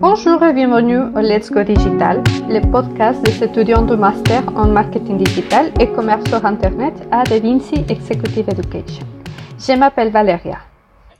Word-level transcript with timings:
Bonjour 0.00 0.42
et 0.42 0.54
bienvenue 0.54 0.96
au 1.14 1.20
Let's 1.20 1.50
Go 1.50 1.62
Digital, 1.62 2.22
le 2.48 2.60
podcast 2.72 3.22
des 3.22 3.44
étudiants 3.44 3.84
de 3.84 3.94
master 3.94 4.42
en 4.56 4.66
marketing 4.66 5.18
digital 5.18 5.70
et 5.78 5.92
commerce 5.92 6.26
sur 6.26 6.42
Internet 6.46 6.94
à 7.10 7.22
Da 7.24 7.38
Vinci 7.38 7.84
Executive 7.86 8.48
Education. 8.48 9.06
Je 9.58 9.72
m'appelle 9.74 10.10
Valeria. 10.10 10.56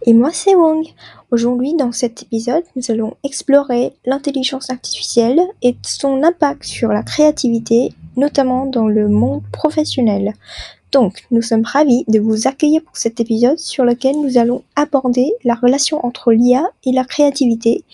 Et 0.06 0.14
moi, 0.14 0.30
c'est 0.32 0.54
Wong. 0.54 0.82
Aujourd'hui, 1.30 1.74
dans 1.74 1.92
cet 1.92 2.22
épisode, 2.22 2.62
nous 2.74 2.90
allons 2.90 3.18
explorer 3.22 3.92
l'intelligence 4.06 4.70
artificielle 4.70 5.42
et 5.60 5.76
son 5.82 6.22
impact 6.22 6.64
sur 6.64 6.88
la 6.88 7.02
créativité, 7.02 7.92
notamment 8.16 8.64
dans 8.64 8.88
le 8.88 9.08
monde 9.08 9.42
professionnel. 9.52 10.32
Donc, 10.90 11.26
nous 11.30 11.42
sommes 11.42 11.66
ravis 11.66 12.04
de 12.08 12.18
vous 12.18 12.48
accueillir 12.48 12.80
pour 12.82 12.96
cet 12.96 13.20
épisode 13.20 13.58
sur 13.58 13.84
lequel 13.84 14.16
nous 14.22 14.38
allons 14.38 14.62
aborder 14.74 15.34
la 15.44 15.54
relation 15.54 16.04
entre 16.04 16.32
l'IA 16.32 16.64
et 16.86 16.92
la 16.92 17.04
créativité, 17.04 17.84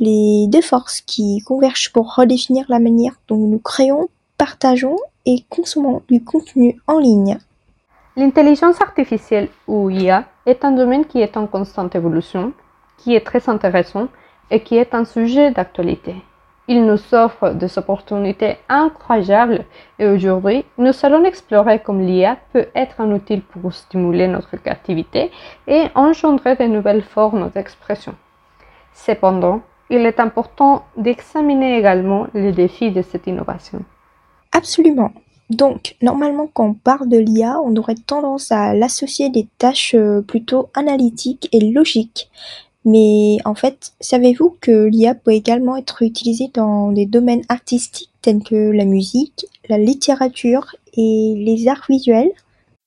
les 0.00 0.46
deux 0.48 0.62
forces 0.62 1.00
qui 1.00 1.40
convergent 1.46 1.92
pour 1.92 2.14
redéfinir 2.14 2.66
la 2.68 2.78
manière 2.78 3.14
dont 3.28 3.36
nous 3.36 3.58
créons, 3.58 4.08
partageons 4.38 4.98
et 5.26 5.44
consommons 5.48 6.02
du 6.08 6.22
contenu 6.22 6.80
en 6.86 6.98
ligne. 6.98 7.38
L'intelligence 8.16 8.80
artificielle 8.80 9.48
ou 9.66 9.90
IA 9.90 10.24
est 10.46 10.64
un 10.64 10.72
domaine 10.72 11.04
qui 11.04 11.20
est 11.20 11.36
en 11.36 11.46
constante 11.46 11.94
évolution, 11.94 12.52
qui 12.98 13.14
est 13.14 13.26
très 13.26 13.48
intéressant 13.48 14.08
et 14.50 14.62
qui 14.62 14.76
est 14.76 14.94
un 14.94 15.04
sujet 15.04 15.50
d'actualité. 15.50 16.14
Il 16.66 16.86
nous 16.86 17.14
offre 17.14 17.50
des 17.50 17.76
opportunités 17.76 18.56
incroyables 18.68 19.64
et 19.98 20.06
aujourd'hui, 20.06 20.64
nous 20.78 20.92
allons 21.02 21.24
explorer 21.24 21.80
comment 21.80 22.00
l'IA 22.00 22.38
peut 22.52 22.68
être 22.74 23.00
un 23.00 23.12
outil 23.12 23.38
pour 23.38 23.72
stimuler 23.72 24.28
notre 24.28 24.56
créativité 24.56 25.30
et 25.66 25.84
engendrer 25.94 26.56
de 26.56 26.64
nouvelles 26.64 27.02
formes 27.02 27.50
d'expression. 27.50 28.14
Cependant, 28.94 29.60
il 29.94 30.06
est 30.06 30.20
important 30.20 30.84
d'examiner 30.96 31.78
également 31.78 32.26
les 32.34 32.52
défis 32.52 32.90
de 32.90 33.02
cette 33.02 33.26
innovation. 33.26 33.84
Absolument. 34.52 35.12
Donc, 35.50 35.96
normalement, 36.00 36.48
quand 36.52 36.68
on 36.70 36.74
parle 36.74 37.08
de 37.08 37.18
l'IA, 37.18 37.60
on 37.64 37.76
aurait 37.76 37.94
tendance 37.94 38.50
à 38.50 38.74
l'associer 38.74 39.28
des 39.28 39.46
tâches 39.58 39.94
euh, 39.94 40.22
plutôt 40.22 40.70
analytiques 40.74 41.48
et 41.52 41.60
logiques. 41.60 42.30
Mais 42.84 43.38
en 43.44 43.54
fait, 43.54 43.92
savez-vous 44.00 44.56
que 44.60 44.86
l'IA 44.86 45.14
peut 45.14 45.32
également 45.32 45.76
être 45.76 46.02
utilisée 46.02 46.50
dans 46.52 46.92
des 46.92 47.06
domaines 47.06 47.44
artistiques 47.48 48.10
tels 48.22 48.42
que 48.42 48.70
la 48.70 48.84
musique, 48.84 49.46
la 49.68 49.78
littérature 49.78 50.74
et 50.94 51.34
les 51.36 51.68
arts 51.68 51.86
visuels? 51.88 52.32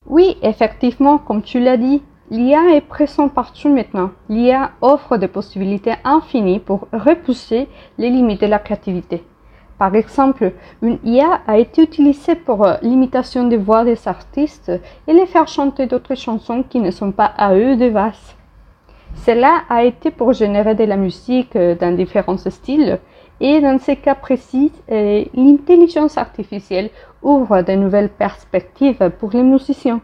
Oui, 0.06 0.36
effectivement, 0.42 1.18
comme 1.18 1.42
tu 1.42 1.60
l'as 1.60 1.76
dit, 1.76 2.02
L'IA 2.30 2.74
est 2.74 2.82
présente 2.82 3.32
partout 3.32 3.72
maintenant. 3.72 4.10
L'IA 4.28 4.72
offre 4.82 5.16
des 5.16 5.28
possibilités 5.28 5.94
infinies 6.04 6.58
pour 6.58 6.86
repousser 6.92 7.68
les 7.96 8.10
limites 8.10 8.42
de 8.42 8.46
la 8.46 8.58
créativité. 8.58 9.24
Par 9.78 9.94
exemple, 9.94 10.52
une 10.82 10.98
IA 11.04 11.40
a 11.46 11.56
été 11.56 11.82
utilisée 11.82 12.34
pour 12.34 12.66
euh, 12.66 12.74
l'imitation 12.82 13.48
des 13.48 13.56
voix 13.56 13.84
des 13.84 14.06
artistes 14.06 14.70
et 15.06 15.12
les 15.14 15.24
faire 15.24 15.48
chanter 15.48 15.86
d'autres 15.86 16.16
chansons 16.16 16.64
qui 16.68 16.80
ne 16.80 16.90
sont 16.90 17.12
pas 17.12 17.32
à 17.38 17.54
eux 17.54 17.76
de 17.76 17.88
base. 17.88 18.36
Cela 19.24 19.62
a 19.70 19.84
été 19.84 20.10
pour 20.10 20.34
générer 20.34 20.74
de 20.74 20.84
la 20.84 20.96
musique 20.96 21.56
euh, 21.56 21.76
dans 21.76 21.96
différents 21.96 22.36
styles 22.36 22.98
et 23.40 23.60
dans 23.60 23.78
ces 23.78 23.96
cas 23.96 24.16
précis, 24.16 24.72
euh, 24.90 25.24
l'intelligence 25.32 26.18
artificielle 26.18 26.90
ouvre 27.22 27.62
de 27.62 27.72
nouvelles 27.72 28.10
perspectives 28.10 29.12
pour 29.18 29.30
les 29.30 29.42
musiciens 29.42 30.02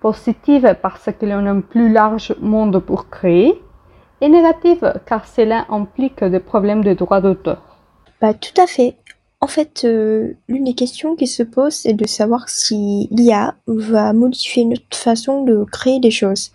positive 0.00 0.76
parce 0.82 1.08
qu'il 1.18 1.30
a 1.30 1.38
un 1.38 1.60
plus 1.60 1.92
large 1.92 2.34
monde 2.40 2.78
pour 2.78 3.08
créer, 3.08 3.60
et 4.20 4.28
négative 4.28 5.00
car 5.06 5.26
cela 5.26 5.66
implique 5.70 6.22
des 6.24 6.40
problèmes 6.40 6.84
de 6.84 6.94
droit 6.94 7.20
d'auteur. 7.20 7.62
Bah, 8.20 8.34
tout 8.34 8.60
à 8.60 8.66
fait. 8.66 8.96
En 9.42 9.46
fait, 9.46 9.84
euh, 9.84 10.34
l'une 10.48 10.64
des 10.64 10.74
questions 10.74 11.16
qui 11.16 11.26
se 11.26 11.42
pose, 11.42 11.72
c'est 11.72 11.94
de 11.94 12.06
savoir 12.06 12.50
si 12.50 13.08
l'IA 13.10 13.54
va 13.66 14.12
modifier 14.12 14.66
notre 14.66 14.94
façon 14.94 15.44
de 15.44 15.64
créer 15.64 15.98
des 15.98 16.10
choses. 16.10 16.52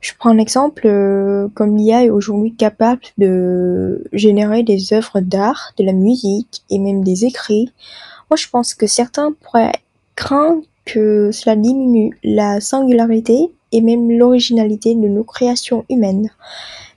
Je 0.00 0.12
prends 0.16 0.30
un 0.30 0.38
exemple, 0.38 0.86
euh, 0.86 1.48
comme 1.54 1.76
l'IA 1.76 2.04
est 2.04 2.10
aujourd'hui 2.10 2.54
capable 2.54 3.02
de 3.18 4.04
générer 4.12 4.62
des 4.62 4.92
œuvres 4.92 5.20
d'art, 5.20 5.72
de 5.76 5.84
la 5.84 5.92
musique 5.92 6.62
et 6.70 6.78
même 6.78 7.02
des 7.02 7.24
écrits. 7.24 7.72
Moi, 8.30 8.36
je 8.36 8.48
pense 8.48 8.74
que 8.74 8.86
certains 8.86 9.32
pourraient 9.32 9.72
craindre 10.14 10.62
que 10.84 11.30
cela 11.32 11.56
diminue 11.56 12.18
la 12.22 12.60
singularité 12.60 13.50
et 13.72 13.80
même 13.80 14.10
l'originalité 14.10 14.94
de 14.94 15.08
nos 15.08 15.24
créations 15.24 15.84
humaines. 15.88 16.30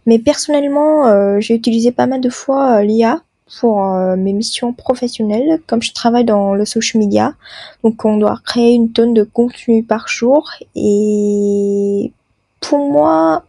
Mais 0.05 0.19
personnellement, 0.19 1.07
euh, 1.07 1.39
j'ai 1.39 1.55
utilisé 1.55 1.91
pas 1.91 2.05
mal 2.05 2.21
de 2.21 2.29
fois 2.29 2.77
euh, 2.77 2.83
l'IA 2.83 3.21
pour 3.59 3.83
euh, 3.83 4.15
mes 4.15 4.33
missions 4.33 4.73
professionnelles, 4.73 5.61
comme 5.67 5.81
je 5.81 5.93
travaille 5.93 6.25
dans 6.25 6.53
le 6.53 6.65
social 6.65 7.01
media. 7.01 7.33
Donc 7.83 8.05
on 8.05 8.17
doit 8.17 8.39
créer 8.43 8.73
une 8.73 8.91
tonne 8.91 9.13
de 9.13 9.23
contenu 9.23 9.83
par 9.83 10.07
jour. 10.07 10.51
Et 10.75 12.11
pour 12.59 12.79
moi, 12.91 13.43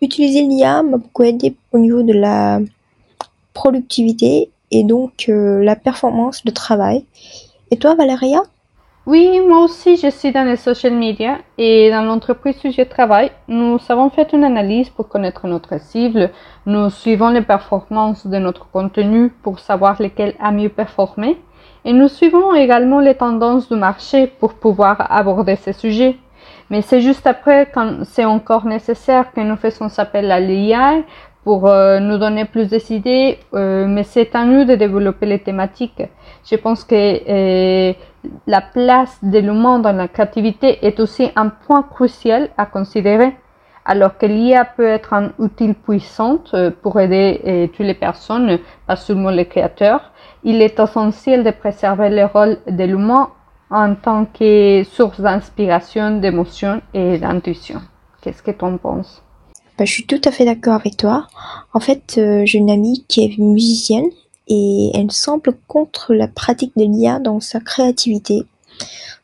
utiliser 0.00 0.42
l'IA 0.42 0.82
m'a 0.82 0.96
beaucoup 0.96 1.22
aidé 1.22 1.54
au 1.72 1.78
niveau 1.78 2.02
de 2.02 2.12
la 2.12 2.60
productivité 3.52 4.50
et 4.70 4.84
donc 4.84 5.24
la 5.28 5.76
performance 5.76 6.44
de 6.44 6.50
travail. 6.50 7.04
Et 7.70 7.76
toi, 7.76 7.94
Valéria 7.94 8.42
oui, 9.04 9.40
moi 9.40 9.64
aussi, 9.64 9.96
je 9.96 10.08
suis 10.10 10.30
dans 10.30 10.44
les 10.44 10.54
social 10.54 10.94
media 10.94 11.38
et 11.58 11.90
dans 11.90 12.02
l'entreprise 12.02 12.56
où 12.64 12.70
je 12.70 12.82
travaille, 12.82 13.32
nous 13.48 13.80
avons 13.88 14.10
fait 14.10 14.32
une 14.32 14.44
analyse 14.44 14.90
pour 14.90 15.08
connaître 15.08 15.48
notre 15.48 15.80
cible. 15.80 16.30
Nous 16.66 16.88
suivons 16.88 17.30
les 17.30 17.42
performances 17.42 18.28
de 18.28 18.38
notre 18.38 18.70
contenu 18.70 19.30
pour 19.42 19.58
savoir 19.58 20.00
lequel 20.00 20.34
a 20.38 20.52
mieux 20.52 20.68
performé 20.68 21.36
et 21.84 21.92
nous 21.92 22.06
suivons 22.06 22.54
également 22.54 23.00
les 23.00 23.16
tendances 23.16 23.68
du 23.68 23.74
marché 23.76 24.28
pour 24.28 24.54
pouvoir 24.54 25.10
aborder 25.10 25.56
ces 25.56 25.72
sujets. 25.72 26.16
Mais 26.70 26.80
c'est 26.80 27.00
juste 27.00 27.26
après, 27.26 27.68
quand 27.74 28.04
c'est 28.04 28.24
encore 28.24 28.66
nécessaire, 28.66 29.32
que 29.32 29.40
nous 29.40 29.56
faisons 29.56 29.88
appel 29.98 30.30
à 30.30 30.38
l'IA 30.38 31.02
pour 31.44 31.66
euh, 31.66 31.98
nous 31.98 32.18
donner 32.18 32.44
plus 32.44 32.68
d'idées, 32.68 33.38
euh, 33.54 33.86
mais 33.88 34.04
c'est 34.04 34.34
à 34.34 34.44
nous 34.44 34.64
de 34.64 34.74
développer 34.74 35.26
les 35.26 35.40
thématiques. 35.40 36.02
Je 36.44 36.56
pense 36.56 36.84
que 36.84 36.94
euh, 36.94 37.92
la 38.46 38.60
place 38.60 39.18
de 39.22 39.38
l'humain 39.38 39.80
dans 39.80 39.92
la 39.92 40.08
créativité 40.08 40.84
est 40.86 41.00
aussi 41.00 41.30
un 41.34 41.48
point 41.48 41.82
crucial 41.82 42.50
à 42.56 42.66
considérer. 42.66 43.34
Alors 43.84 44.16
que 44.16 44.26
l'IA 44.26 44.64
peut 44.64 44.86
être 44.86 45.12
un 45.12 45.32
outil 45.40 45.72
puissant 45.72 46.38
pour 46.82 47.00
aider 47.00 47.68
toutes 47.74 47.84
les 47.84 47.94
personnes, 47.94 48.60
pas 48.86 48.94
seulement 48.94 49.30
les 49.30 49.46
créateurs, 49.46 50.12
il 50.44 50.62
est 50.62 50.78
essentiel 50.78 51.42
de 51.42 51.50
préserver 51.50 52.08
le 52.08 52.26
rôle 52.26 52.58
de 52.68 52.84
l'humain 52.84 53.30
en 53.72 53.96
tant 53.96 54.26
que 54.26 54.84
source 54.84 55.20
d'inspiration, 55.20 56.20
d'émotion 56.20 56.80
et 56.94 57.18
d'intuition. 57.18 57.80
Qu'est-ce 58.20 58.44
que 58.44 58.52
tu 58.52 58.64
en 58.64 58.76
penses? 58.76 59.20
Bah, 59.82 59.86
je 59.86 59.94
suis 59.94 60.06
tout 60.06 60.20
à 60.24 60.30
fait 60.30 60.44
d'accord 60.44 60.74
avec 60.74 60.96
toi. 60.96 61.26
En 61.74 61.80
fait, 61.80 62.14
euh, 62.16 62.42
j'ai 62.44 62.58
une 62.58 62.70
amie 62.70 63.04
qui 63.08 63.24
est 63.24 63.36
musicienne 63.36 64.06
et 64.46 64.92
elle 64.94 65.10
semble 65.10 65.54
contre 65.66 66.14
la 66.14 66.28
pratique 66.28 66.70
de 66.76 66.84
l'IA 66.84 67.18
dans 67.18 67.40
sa 67.40 67.58
créativité. 67.58 68.44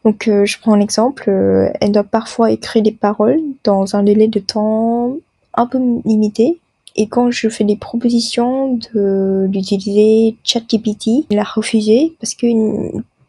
Donc, 0.05 0.27
euh, 0.27 0.45
je 0.47 0.59
prends 0.59 0.75
l'exemple, 0.75 1.31
euh, 1.31 1.69
elle 1.81 1.93
doit 1.93 2.03
parfois 2.03 2.51
écrire 2.51 2.83
des 2.83 2.91
paroles 2.91 3.39
dans 3.63 3.95
un 3.95 4.03
délai 4.03 4.27
de 4.27 4.41
temps 4.41 5.15
un 5.55 5.67
peu 5.67 5.79
limité. 6.05 6.59
Et 6.97 7.07
quand 7.07 7.31
je 7.31 7.49
fais 7.49 7.63
des 7.63 7.77
propositions 7.77 8.81
d'utiliser 8.93 10.35
ChatGPT, 10.43 11.27
elle 11.31 11.39
a 11.39 11.45
refusé 11.45 12.17
parce 12.21 12.35
que 12.35 12.49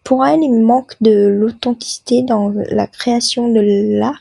pour 0.03 0.25
elle, 0.25 0.41
il 0.41 0.63
manque 0.63 0.95
de 1.01 1.27
l'authenticité 1.27 2.23
dans 2.23 2.51
la 2.71 2.87
création 2.87 3.53
de 3.53 3.61
l'art 3.99 4.19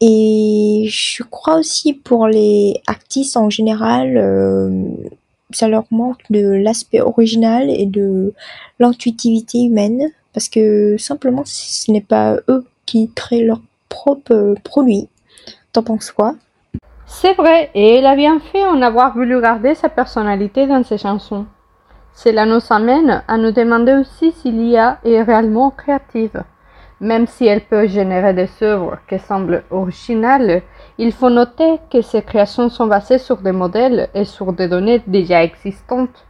et 0.00 0.86
je 0.88 1.22
crois 1.22 1.58
aussi 1.58 1.92
pour 1.92 2.26
les 2.26 2.80
artistes 2.86 3.36
en 3.36 3.50
général, 3.50 4.16
euh, 4.16 4.84
ça 5.50 5.68
leur 5.68 5.84
manque 5.90 6.22
de 6.30 6.46
l'aspect 6.46 7.00
original 7.00 7.68
et 7.68 7.86
de 7.86 8.32
l'intuitivité 8.78 9.62
humaine 9.64 10.10
parce 10.32 10.48
que 10.48 10.96
simplement 10.98 11.42
ce 11.44 11.90
n'est 11.90 12.00
pas 12.00 12.36
eux 12.48 12.64
qui 12.86 13.10
créent 13.14 13.44
leur 13.44 13.60
propre 13.88 14.54
produit. 14.64 15.08
T'en 15.72 15.82
penses 15.82 16.12
quoi? 16.12 16.34
C'est 17.06 17.34
vrai, 17.34 17.70
et 17.74 17.96
elle 17.96 18.06
a 18.06 18.14
bien 18.14 18.38
fait 18.38 18.64
en 18.64 18.80
avoir 18.82 19.14
voulu 19.14 19.40
garder 19.40 19.74
sa 19.74 19.88
personnalité 19.88 20.66
dans 20.66 20.84
ses 20.84 20.96
chansons. 20.96 21.44
Cela 22.14 22.46
nous 22.46 22.60
amène 22.70 23.22
à 23.28 23.36
nous 23.36 23.50
demander 23.50 23.94
aussi 23.94 24.32
si 24.32 24.50
l'IA 24.50 24.98
est 25.04 25.22
réellement 25.22 25.70
créative. 25.70 26.44
Même 27.00 27.26
si 27.26 27.46
elle 27.46 27.62
peut 27.62 27.86
générer 27.86 28.34
des 28.34 28.48
œuvres 28.62 28.98
qui 29.08 29.18
semblent 29.18 29.64
originales, 29.70 30.62
il 30.98 31.12
faut 31.12 31.30
noter 31.30 31.78
que 31.90 32.02
ces 32.02 32.22
créations 32.22 32.68
sont 32.68 32.86
basées 32.86 33.18
sur 33.18 33.38
des 33.38 33.52
modèles 33.52 34.08
et 34.14 34.24
sur 34.24 34.52
des 34.52 34.68
données 34.68 35.02
déjà 35.06 35.42
existantes. 35.42 36.26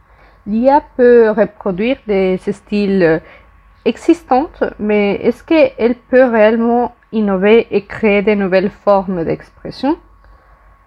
L'IA 0.47 0.81
peut 0.95 1.29
reproduire 1.31 1.97
des 2.07 2.37
styles 2.37 3.21
existants, 3.85 4.49
mais 4.79 5.15
est-ce 5.15 5.43
qu'elle 5.43 5.95
peut 6.09 6.23
réellement 6.23 6.93
innover 7.11 7.67
et 7.71 7.85
créer 7.85 8.21
de 8.21 8.33
nouvelles 8.33 8.69
formes 8.71 9.25
d'expression? 9.25 9.97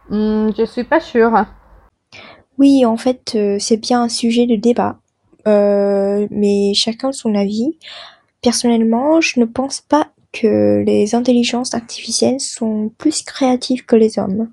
Hmm, 0.09 0.51
Je 0.57 0.63
ne 0.63 0.67
suis 0.67 0.85
pas 0.85 1.01
sûre. 1.01 1.45
Oui, 2.59 2.85
en 2.87 2.97
fait, 2.97 3.33
euh, 3.35 3.57
c'est 3.59 3.77
bien 3.79 4.03
un 4.03 4.09
sujet 4.09 4.47
de 4.47 4.57
débat, 4.57 4.97
euh, 5.47 6.27
mais 6.31 6.73
chacun 6.75 7.13
son 7.13 7.35
avis. 7.35 7.77
Personnellement, 8.45 9.23
je 9.23 9.41
ne 9.41 9.47
pense 9.47 9.81
pas 9.81 10.09
que 10.33 10.85
les 10.85 11.15
intelligences 11.15 11.73
artificielles 11.73 12.41
sont 12.41 12.93
plus 12.99 13.23
créatives 13.23 13.87
que 13.87 13.97
les 13.97 14.19
hommes. 14.19 14.51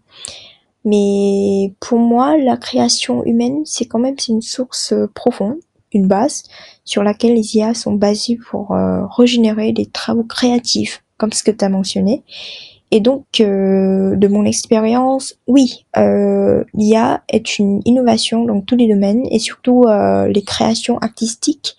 Mais 0.85 1.73
pour 1.81 1.99
moi, 1.99 2.37
la 2.37 2.55
création 2.55 3.21
humaine, 3.25 3.63
c'est 3.65 3.85
quand 3.85 3.99
même 3.99 4.15
une 4.29 4.41
source 4.41 4.93
profonde, 5.13 5.57
une 5.91 6.07
base 6.07 6.43
sur 6.85 7.03
laquelle 7.03 7.33
les 7.33 7.57
IA 7.57 7.73
sont 7.73 7.91
basées 7.91 8.39
pour 8.49 8.71
euh, 8.71 9.05
régénérer 9.07 9.73
des 9.73 9.87
travaux 9.87 10.23
créatifs, 10.23 11.03
comme 11.17 11.33
ce 11.33 11.43
que 11.43 11.51
tu 11.51 11.65
as 11.65 11.69
mentionné. 11.69 12.23
Et 12.93 12.99
donc, 12.99 13.39
euh, 13.39 14.17
de 14.17 14.27
mon 14.27 14.43
expérience, 14.43 15.35
oui, 15.47 15.85
euh, 15.95 16.65
l'IA 16.73 17.23
est 17.29 17.57
une 17.57 17.81
innovation 17.85 18.43
dans 18.43 18.59
tous 18.59 18.75
les 18.75 18.89
domaines 18.89 19.25
et 19.31 19.39
surtout 19.39 19.85
euh, 19.87 20.27
les 20.27 20.41
créations 20.41 20.97
artistiques 20.97 21.77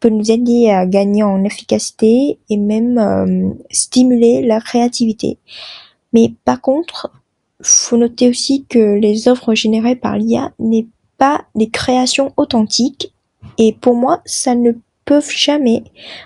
peut 0.00 0.08
nous 0.08 0.30
aider 0.30 0.70
à 0.70 0.86
gagner 0.86 1.22
en 1.22 1.44
efficacité 1.44 2.38
et 2.48 2.56
même 2.56 2.98
euh, 2.98 3.50
stimuler 3.70 4.42
la 4.42 4.58
créativité. 4.60 5.38
Mais 6.14 6.32
par 6.46 6.62
contre, 6.62 7.10
faut 7.60 7.98
noter 7.98 8.30
aussi 8.30 8.64
que 8.66 8.98
les 8.98 9.28
œuvres 9.28 9.54
générées 9.54 9.96
par 9.96 10.16
l'IA 10.16 10.52
n'est 10.58 10.86
pas 11.18 11.44
des 11.54 11.68
créations 11.68 12.32
authentiques 12.38 13.12
et 13.58 13.74
pour 13.74 13.94
moi, 13.94 14.22
ça 14.24 14.54
ne 14.54 14.72
peut 15.04 15.20
jamais 15.20 15.84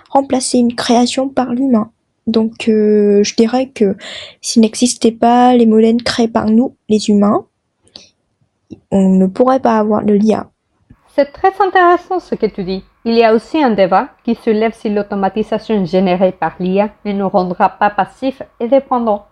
remplacer 0.09 0.59
une 0.59 0.75
création 0.75 1.27
par 1.27 1.53
l'humain. 1.53 1.91
Donc 2.29 2.69
euh, 2.69 3.23
je 3.23 3.35
dirais 3.35 3.69
que 3.69 3.95
s'il 4.41 4.61
n'existait 4.61 5.11
pas 5.11 5.55
les 5.55 5.65
modèles 5.65 6.03
créés 6.03 6.27
par 6.27 6.45
nous, 6.45 6.75
les 6.87 7.09
humains, 7.09 7.45
on 8.91 9.09
ne 9.09 9.25
pourrait 9.25 9.59
pas 9.59 9.77
avoir 9.79 10.03
de 10.03 10.13
l'IA. 10.13 10.47
C'est 11.15 11.33
très 11.33 11.51
intéressant 11.59 12.19
ce 12.19 12.35
que 12.35 12.45
tu 12.45 12.63
dis. 12.63 12.83
Il 13.03 13.15
y 13.15 13.23
a 13.23 13.33
aussi 13.33 13.61
un 13.63 13.71
débat 13.71 14.09
qui 14.23 14.35
se 14.35 14.49
lève 14.49 14.73
si 14.73 14.89
l'automatisation 14.89 15.83
générée 15.85 16.31
par 16.31 16.53
l'IA 16.59 16.89
ne 17.05 17.13
nous 17.13 17.29
rendra 17.29 17.69
pas 17.69 17.89
passifs 17.89 18.43
et 18.59 18.67
dépendants, 18.67 19.25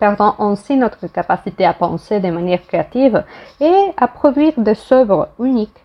perdant 0.00 0.34
ainsi 0.38 0.76
notre 0.76 1.06
capacité 1.06 1.64
à 1.64 1.72
penser 1.72 2.18
de 2.18 2.30
manière 2.30 2.66
créative 2.66 3.24
et 3.60 3.92
à 3.96 4.08
produire 4.08 4.58
des 4.58 4.76
œuvres 4.90 5.28
uniques. 5.38 5.84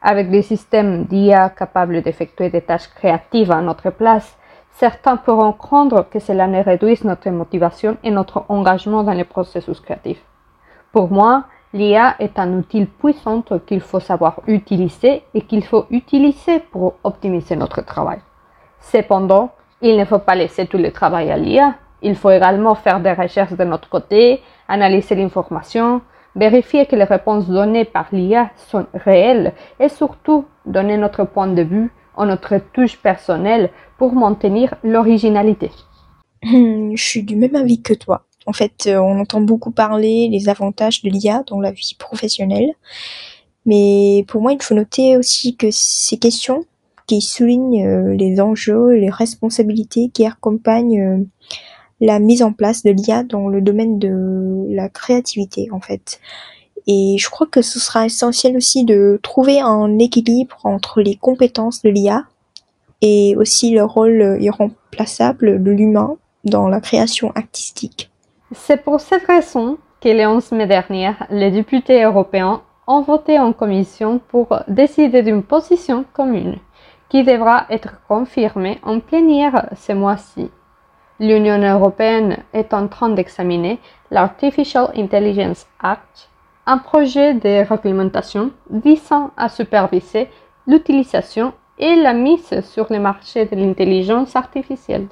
Avec 0.00 0.30
des 0.30 0.42
systèmes 0.42 1.04
d'IA 1.04 1.50
capables 1.50 2.02
d'effectuer 2.02 2.48
des 2.50 2.62
tâches 2.62 2.88
créatives 2.88 3.52
à 3.52 3.60
notre 3.60 3.90
place, 3.90 4.36
certains 4.74 5.16
pourront 5.16 5.52
craindre 5.52 6.06
que 6.10 6.18
cela 6.18 6.46
ne 6.46 6.62
réduise 6.62 7.04
notre 7.04 7.30
motivation 7.30 7.96
et 8.02 8.10
notre 8.10 8.44
engagement 8.48 9.02
dans 9.02 9.12
les 9.12 9.24
processus 9.24 9.80
créatifs. 9.80 10.22
Pour 10.92 11.10
moi, 11.10 11.44
l'IA 11.72 12.16
est 12.18 12.38
un 12.38 12.52
outil 12.58 12.84
puissant 12.86 13.42
qu'il 13.66 13.80
faut 13.80 14.00
savoir 14.00 14.40
utiliser 14.46 15.24
et 15.34 15.42
qu'il 15.42 15.64
faut 15.64 15.86
utiliser 15.90 16.60
pour 16.60 16.94
optimiser 17.04 17.56
notre 17.56 17.82
travail. 17.82 18.18
Cependant, 18.80 19.50
il 19.80 19.96
ne 19.96 20.04
faut 20.04 20.18
pas 20.18 20.34
laisser 20.34 20.66
tout 20.66 20.78
le 20.78 20.92
travail 20.92 21.30
à 21.30 21.36
l'IA. 21.36 21.74
Il 22.02 22.16
faut 22.16 22.30
également 22.30 22.74
faire 22.74 23.00
des 23.00 23.12
recherches 23.12 23.52
de 23.52 23.64
notre 23.64 23.88
côté, 23.88 24.42
analyser 24.68 25.14
l'information, 25.14 26.02
vérifier 26.36 26.86
que 26.86 26.96
les 26.96 27.04
réponses 27.04 27.48
données 27.48 27.84
par 27.84 28.06
l'IA 28.12 28.50
sont 28.56 28.86
réelles 28.92 29.52
et 29.78 29.88
surtout 29.88 30.46
donner 30.66 30.96
notre 30.96 31.24
point 31.24 31.46
de 31.46 31.62
vue 31.62 31.92
ou 32.16 32.24
notre 32.24 32.58
touche 32.72 32.96
personnelle 32.96 33.70
pour 33.98 34.14
maintenir 34.14 34.74
l'originalité. 34.82 35.70
Je 36.42 36.92
suis 36.96 37.22
du 37.22 37.36
même 37.36 37.56
avis 37.56 37.80
que 37.80 37.94
toi. 37.94 38.26
En 38.46 38.52
fait, 38.52 38.86
euh, 38.86 38.98
on 38.98 39.20
entend 39.20 39.40
beaucoup 39.40 39.70
parler 39.70 40.28
des 40.28 40.48
avantages 40.48 41.02
de 41.02 41.08
l'IA 41.08 41.42
dans 41.46 41.60
la 41.60 41.72
vie 41.72 41.96
professionnelle. 41.98 42.74
Mais 43.66 44.24
pour 44.28 44.42
moi, 44.42 44.52
il 44.52 44.62
faut 44.62 44.74
noter 44.74 45.16
aussi 45.16 45.56
que 45.56 45.68
ces 45.70 46.18
questions 46.18 46.64
qui 47.06 47.20
soulignent 47.20 47.86
euh, 47.86 48.14
les 48.14 48.40
enjeux 48.40 48.96
et 48.96 49.00
les 49.00 49.10
responsabilités 49.10 50.10
qui 50.12 50.26
accompagnent 50.26 51.00
euh, 51.00 51.24
la 52.00 52.18
mise 52.18 52.42
en 52.42 52.52
place 52.52 52.82
de 52.82 52.90
l'IA 52.90 53.22
dans 53.22 53.48
le 53.48 53.62
domaine 53.62 53.98
de 53.98 54.66
la 54.68 54.88
créativité, 54.88 55.68
en 55.70 55.80
fait. 55.80 56.20
Et 56.86 57.16
je 57.18 57.30
crois 57.30 57.46
que 57.46 57.62
ce 57.62 57.78
sera 57.78 58.06
essentiel 58.06 58.56
aussi 58.56 58.84
de 58.84 59.18
trouver 59.22 59.60
un 59.60 59.98
équilibre 59.98 60.58
entre 60.64 61.00
les 61.00 61.16
compétences 61.16 61.82
de 61.82 61.90
l'IA 61.90 62.24
et 63.00 63.34
aussi 63.36 63.70
le 63.70 63.84
rôle 63.84 64.36
irremplaçable 64.40 65.62
de 65.62 65.70
l'humain 65.70 66.16
dans 66.44 66.68
la 66.68 66.80
création 66.80 67.32
artistique. 67.34 68.10
C'est 68.52 68.82
pour 68.82 69.00
cette 69.00 69.26
raison 69.26 69.78
que 70.00 70.08
le 70.08 70.26
11 70.26 70.52
mai 70.52 70.66
dernier, 70.66 71.12
les 71.30 71.50
députés 71.50 72.04
européens 72.04 72.62
ont 72.86 73.00
voté 73.00 73.38
en 73.38 73.52
commission 73.52 74.20
pour 74.28 74.58
décider 74.68 75.22
d'une 75.22 75.42
position 75.42 76.04
commune 76.12 76.58
qui 77.08 77.22
devra 77.22 77.66
être 77.70 78.00
confirmée 78.08 78.80
en 78.82 79.00
plénière 79.00 79.70
ce 79.76 79.92
mois-ci. 79.92 80.50
L'Union 81.20 81.58
européenne 81.58 82.38
est 82.52 82.74
en 82.74 82.88
train 82.88 83.10
d'examiner 83.10 83.78
l'Artificial 84.10 84.90
Intelligence 84.96 85.66
Act, 85.80 86.28
un 86.66 86.78
projet 86.78 87.34
de 87.34 87.66
réglementation 87.68 88.52
visant 88.70 89.30
à 89.36 89.48
superviser 89.48 90.28
l'utilisation 90.66 91.52
et 91.78 91.96
la 91.96 92.14
mise 92.14 92.60
sur 92.62 92.86
le 92.90 93.00
marché 93.00 93.46
de 93.46 93.56
l'intelligence 93.56 94.36
artificielle. 94.36 95.08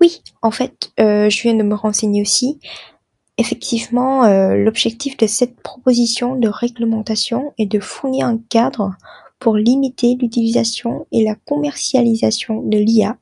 Oui, 0.00 0.22
en 0.42 0.50
fait, 0.50 0.92
euh, 1.00 1.30
je 1.30 1.42
viens 1.42 1.54
de 1.54 1.62
me 1.62 1.74
renseigner 1.74 2.20
aussi. 2.20 2.60
Effectivement, 3.38 4.24
euh, 4.24 4.54
l'objectif 4.56 5.16
de 5.16 5.26
cette 5.26 5.60
proposition 5.60 6.36
de 6.36 6.48
réglementation 6.48 7.52
est 7.58 7.66
de 7.66 7.80
fournir 7.80 8.26
un 8.26 8.38
cadre 8.38 8.94
pour 9.38 9.56
limiter 9.56 10.16
l'utilisation 10.20 11.06
et 11.12 11.24
la 11.24 11.34
commercialisation 11.34 12.62
de 12.62 12.78
l'IA. 12.78 13.16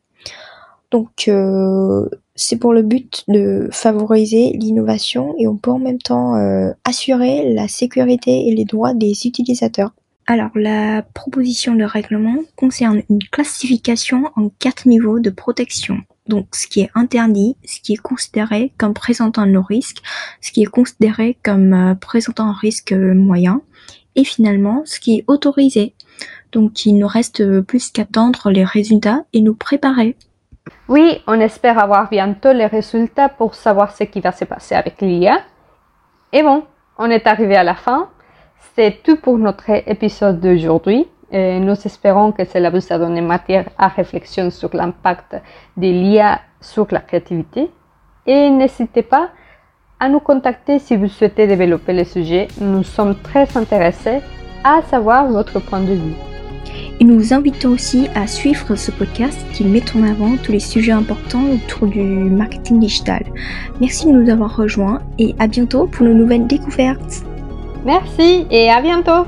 Donc, 0.91 1.27
euh, 1.29 2.09
c'est 2.35 2.57
pour 2.57 2.73
le 2.73 2.83
but 2.83 3.25
de 3.29 3.69
favoriser 3.71 4.51
l'innovation 4.55 5.35
et 5.39 5.47
on 5.47 5.57
peut 5.57 5.71
en 5.71 5.79
même 5.79 6.01
temps 6.01 6.35
assurer 6.85 7.53
la 7.53 7.69
sécurité 7.69 8.49
et 8.49 8.55
les 8.55 8.65
droits 8.65 8.95
des 8.95 9.13
utilisateurs. 9.27 9.93
Alors, 10.27 10.51
la 10.55 11.03
proposition 11.03 11.75
de 11.75 11.85
règlement 11.85 12.39
concerne 12.57 13.03
une 13.11 13.23
classification 13.23 14.31
en 14.37 14.49
quatre 14.59 14.89
niveaux 14.89 15.21
de 15.21 15.29
protection. 15.29 15.99
Donc, 16.29 16.57
ce 16.57 16.67
qui 16.67 16.81
est 16.81 16.91
interdit, 16.95 17.57
ce 17.67 17.81
qui 17.81 17.93
est 17.93 18.03
considéré 18.03 18.73
comme 18.79 18.95
présentant 18.95 19.43
un 19.43 19.63
risque, 19.63 19.99
ce 20.41 20.51
qui 20.51 20.63
est 20.63 20.67
considéré 20.67 21.37
comme 21.43 21.75
euh, 21.75 21.95
présentant 21.95 22.45
un 22.45 22.55
risque 22.55 22.93
euh, 22.93 23.15
moyen, 23.15 23.61
et 24.17 24.25
finalement, 24.25 24.83
ce 24.87 24.99
qui 24.99 25.19
est 25.19 25.25
autorisé. 25.27 25.93
Donc, 26.53 26.87
il 26.87 26.97
nous 26.97 27.07
reste 27.07 27.61
plus 27.63 27.91
qu'attendre 27.91 28.51
les 28.51 28.65
résultats 28.65 29.27
et 29.35 29.43
nous 29.43 29.55
préparer. 29.55 30.17
Oui, 30.89 31.23
on 31.27 31.41
espère 31.41 31.79
avoir 31.79 32.09
bientôt 32.09 32.53
les 32.53 32.67
résultats 32.67 33.29
pour 33.29 33.55
savoir 33.55 33.93
ce 33.93 34.05
qui 34.05 34.21
va 34.21 34.33
se 34.33 34.45
passer 34.45 34.75
avec 34.75 35.01
l'IA. 35.01 35.39
Et 36.33 36.43
bon, 36.43 36.65
on 36.99 37.11
est 37.11 37.27
arrivé 37.27 37.57
à 37.57 37.65
la 37.65 37.75
fin. 37.75 38.09
C'est 38.75 39.03
tout 39.03 39.17
pour 39.17 39.39
notre 39.39 39.71
épisode 39.89 40.41
d'aujourd'hui. 40.41 41.07
Nous 41.33 41.87
espérons 41.87 42.33
que 42.33 42.45
cela 42.45 42.71
vous 42.71 42.93
a 42.93 42.99
donné 42.99 43.21
matière 43.21 43.69
à 43.77 43.89
réflexion 43.89 44.51
sur 44.51 44.75
l'impact 44.75 45.37
de 45.77 45.87
l'IA 45.87 46.41
sur 46.61 46.87
la 46.91 47.01
créativité. 47.01 47.71
Et 48.27 48.51
n'hésitez 48.51 49.03
pas 49.03 49.31
à 50.01 50.09
nous 50.09 50.21
contacter 50.21 50.79
si 50.79 50.97
vous 50.97 51.09
souhaitez 51.09 51.47
développer 51.47 51.93
le 51.93 52.05
sujet. 52.05 52.49
Nous 52.61 52.85
sommes 52.85 53.17
très 53.17 53.57
intéressés 53.57 54.21
à 54.65 54.81
savoir 54.83 55.27
votre 55.29 55.61
point 55.61 55.81
de 55.81 55.93
vue. 55.93 56.34
Et 57.01 57.05
nous 57.05 57.19
vous 57.19 57.35
invitons 57.35 57.71
aussi 57.71 58.07
à 58.15 58.27
suivre 58.27 58.77
ce 58.77 58.91
podcast 58.91 59.39
qui 59.53 59.65
met 59.65 59.83
en 59.97 60.03
avant 60.05 60.37
tous 60.37 60.53
les 60.53 60.61
sujets 60.61 60.93
importants 60.93 61.45
autour 61.51 61.89
du 61.89 62.03
marketing 62.03 62.79
digital. 62.79 63.25
Merci 63.81 64.07
de 64.07 64.13
nous 64.13 64.31
avoir 64.31 64.57
rejoints 64.57 65.01
et 65.19 65.35
à 65.39 65.47
bientôt 65.47 65.87
pour 65.87 66.07
de 66.07 66.13
nouvelles 66.13 66.47
découvertes. 66.47 67.25
Merci 67.85 68.47
et 68.51 68.71
à 68.71 68.81
bientôt 68.81 69.27